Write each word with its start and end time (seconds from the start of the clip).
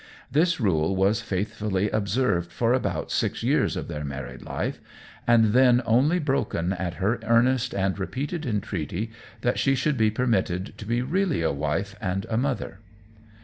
This 0.31 0.59
rule 0.59 0.95
was 0.95 1.21
faithfully 1.21 1.87
observed 1.91 2.51
for 2.51 2.73
about 2.73 3.11
six 3.11 3.43
years 3.43 3.77
of 3.77 3.87
their 3.87 4.03
married 4.03 4.41
life, 4.41 4.79
and 5.27 5.53
then 5.53 5.83
only 5.85 6.17
broken 6.17 6.73
at 6.73 6.95
her 6.95 7.19
earnest 7.21 7.75
and 7.75 7.99
repeated 7.99 8.43
entreaty 8.43 9.11
that 9.41 9.59
she 9.59 9.75
should 9.75 9.97
be 9.97 10.09
permitted 10.09 10.75
to 10.79 10.85
be 10.87 11.03
really 11.03 11.43
a 11.43 11.53
wife 11.53 11.95
and 12.01 12.25
a 12.31 12.37
mother. 12.37 12.79